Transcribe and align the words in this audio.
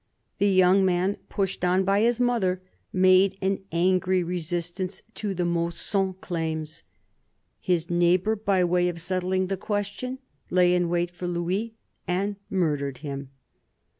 The 0.39 0.49
young 0.49 0.83
man, 0.83 1.17
pushed 1.29 1.63
on 1.63 1.83
by 1.83 2.01
his 2.01 2.19
mother, 2.19 2.63
made 2.91 3.37
an 3.39 3.59
angry 3.71 4.23
resistance 4.23 5.03
to 5.13 5.35
the 5.35 5.45
Mausson 5.45 6.15
claims. 6.19 6.81
His 7.59 7.87
neighbour, 7.91 8.35
by 8.35 8.63
way 8.63 8.89
of 8.89 8.99
settling 8.99 9.45
the 9.45 9.57
question, 9.57 10.17
lay 10.49 10.73
in 10.73 10.89
wait 10.89 11.11
for 11.11 11.27
Louis 11.27 11.75
and 12.07 12.37
murdered 12.49 12.97
him. 13.05 13.29